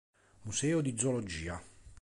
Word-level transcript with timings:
Museo 0.45 0.81
di 0.81 0.97
zoologia 0.97 1.61